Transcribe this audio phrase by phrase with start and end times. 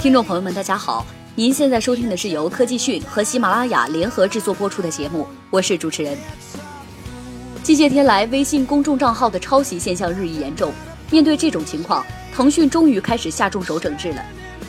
[0.00, 1.04] 听众朋友们，大家好，
[1.34, 6.16] 您现在收听的是由科技讯和喜马拉雅联合制作播出的节目，我是主持人。
[7.62, 10.72] 近些天来，微信公众账号的抄袭现象日益严重，
[11.10, 12.02] 面对这种情况，
[12.34, 14.24] 腾讯终于开始下重手整治了。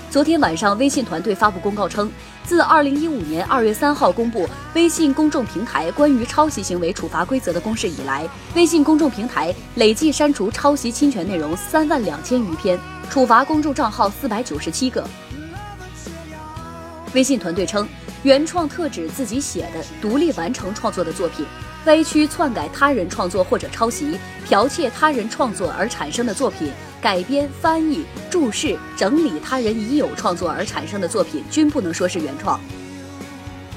[0.09, 2.11] 昨天晚上，微信团队发布公告称，
[2.43, 12.77] 自二零一五年二月三号公布微信公众平台关于抄袭行为处罚规则的公示以来，微信公众平台累计删除抄袭侵权内容三万两千余篇，
[13.11, 15.05] 处罚公众账号四百九十七个。
[17.13, 17.85] 微信团队称，
[18.23, 21.45] 原创特指自己写的、独立完成创作的作品。
[21.87, 26.71] 歪曲、篡改他人创作或者抄袭、剽窃他人创作而产生的作品，
[27.01, 32.57] 改编、翻译、注释、整理他人已有创作而产生的作品，均不能说是原创。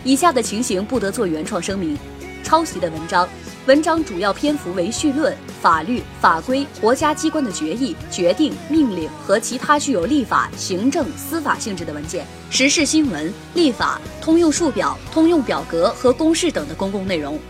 [0.05, 1.99] 以下的情形不得做原创声明：
[2.45, 3.29] 抄袭的文章，
[3.67, 17.41] 文章主要篇幅为绪论、法律法规、国家机关的决议、决定、命令和其他具有立法、行政、司法性质的文件、时事新闻、立法、通用数表、通用表格和公示等的公共内容。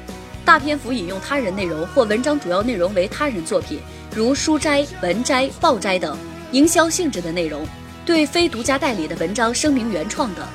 [0.45, 3.81] 大篇幅引用他人内容或文章主要内容为他人作品，
[4.15, 6.17] 如书摘、文摘、报摘等，
[6.53, 7.61] 营销性质的内容；
[8.07, 10.47] 对非独家代理的文章声明原创等。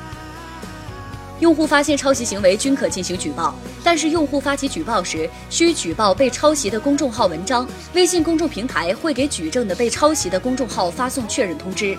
[1.39, 11.97] 用户发现抄袭行为均可进行举报，但是用户发起举报时需举报被抄袭的公众号文章，微信公众平台会给举证的被抄袭的公众号发送确认通知。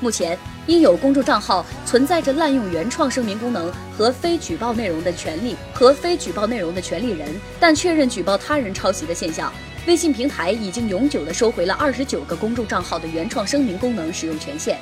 [0.00, 0.38] 目前。
[0.66, 7.28] 因有公众账号存在着滥用原创声明功能和非举报内容的权利和非举报内容的权利人，
[7.60, 9.52] 但确认举报他人抄袭的现象，
[9.86, 14.76] 微信平台已经永久的收回了二十九个公众账号的原创声明功能使用权限，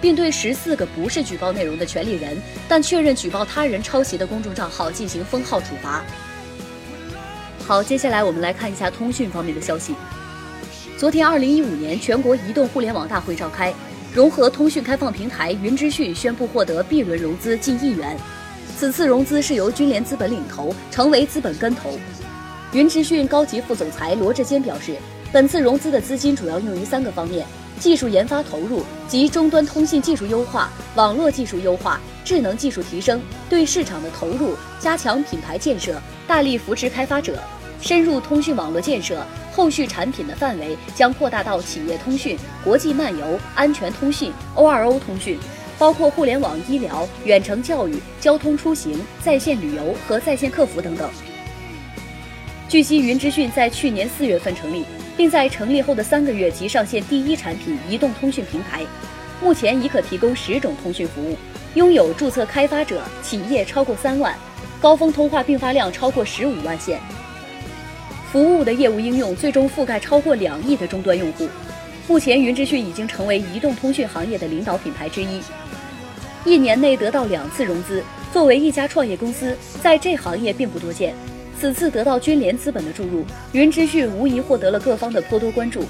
[0.00, 2.36] 并对十四个不是举报内容的权利人，
[2.68, 6.04] 但确认举报他人抄袭的公众账号进行封号处罚。
[7.66, 9.94] 好，接下来我们来看一下通讯方面的消息。
[10.96, 13.74] 昨天，二零一五年全国移动互联网大会召开。
[14.14, 18.16] 融合通讯开放平台云知讯宣布获得 B 轮融资近亿元，
[18.78, 21.98] 此次融资是由君联资本领投，成为资本跟投。
[22.72, 24.96] 云知讯高级副总裁罗志坚表示，
[25.30, 27.46] 本次融资的资金主要用于三个方面：
[27.78, 37.38] 技术研发投入及终端通信技术优化、网络技术优化、智能技术提升；对市场的投入，加强品牌建设，大力扶持开发者。
[37.80, 39.22] 深入通讯网络建设，
[39.52, 45.38] 后续产品的范围将扩大到企业通讯、国际漫游、安全通讯、O2O 通讯，
[45.78, 51.08] 包括互联网医疗、远程教育、交通出行、在线旅游和在线客服等等。
[52.68, 54.84] 据悉，云之讯在去年四月份成立，
[55.16, 58.82] 并在成立后的三个月即上线第一产品移动通讯平台，
[59.40, 61.36] 目前已可提供十种通讯服务，
[61.74, 64.34] 拥有注册开发者企业超过三万，
[64.80, 66.98] 高峰通话并发量超过十五万线。
[68.32, 71.48] 服务的业务应用最终覆盖超过两亿的终端用户。
[72.08, 75.40] 目前，云之讯已经成为移动通讯行业的领导品牌之一。
[76.44, 78.02] 一年内得到两次融资，
[78.32, 81.14] 作为一家创业公司，在这行业并不多见。
[81.58, 85.84] 此次得到君联资本的注入，云之讯无疑获得了各方的颇多关注。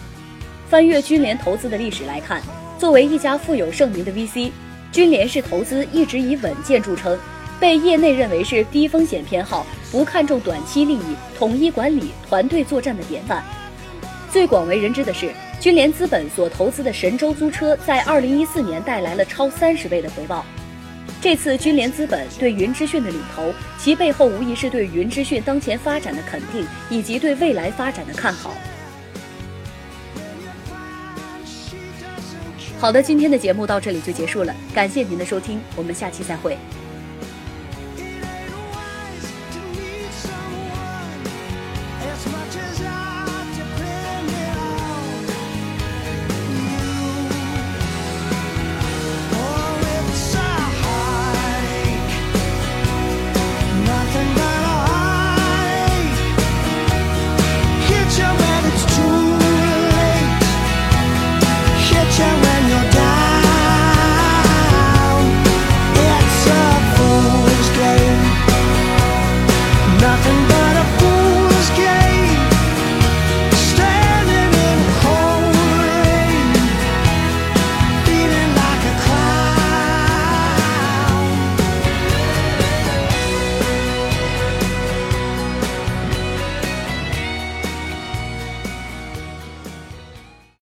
[0.68, 2.40] 翻阅君联投资的历史来看，
[2.78, 4.50] 作为一家富有盛名的 VC，
[4.92, 7.18] 君联式投资一直以稳健著称。
[7.58, 13.42] 被业内认为是低风险偏好、不看重短期利益、统一管理、团队作战的典范。
[14.30, 20.44] 最广为人知的是，君联资本所投资的神州租车，在二零一四年带来了超三十倍的回报。
[21.20, 28.54] 这次君联资本对云之讯的领投，其背后无疑是对云之讯当前发展的肯定，以及对未来发展的看好。
[32.78, 36.56] 好的，今天的节目到这里就结束了，感谢您的收听，我们下期再会。